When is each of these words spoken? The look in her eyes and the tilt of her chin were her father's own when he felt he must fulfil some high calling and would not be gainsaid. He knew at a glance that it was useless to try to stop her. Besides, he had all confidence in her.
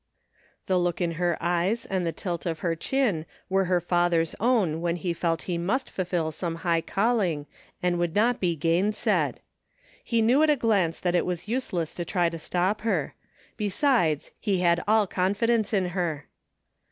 The 0.65 0.79
look 0.79 0.99
in 0.99 1.11
her 1.21 1.37
eyes 1.39 1.85
and 1.85 2.07
the 2.07 2.11
tilt 2.11 2.47
of 2.47 2.61
her 2.61 2.75
chin 2.75 3.23
were 3.49 3.65
her 3.65 3.79
father's 3.79 4.33
own 4.39 4.81
when 4.81 4.95
he 4.95 5.13
felt 5.13 5.43
he 5.43 5.59
must 5.59 5.91
fulfil 5.91 6.31
some 6.31 6.55
high 6.65 6.81
calling 6.81 7.45
and 7.83 7.99
would 7.99 8.15
not 8.15 8.39
be 8.39 8.55
gainsaid. 8.55 9.41
He 10.03 10.23
knew 10.23 10.41
at 10.41 10.49
a 10.49 10.55
glance 10.55 10.99
that 10.99 11.13
it 11.13 11.23
was 11.27 11.47
useless 11.47 11.93
to 11.93 12.03
try 12.03 12.29
to 12.29 12.39
stop 12.39 12.81
her. 12.81 13.13
Besides, 13.57 14.31
he 14.39 14.61
had 14.61 14.83
all 14.87 15.05
confidence 15.05 15.71
in 15.71 15.89
her. 15.89 16.25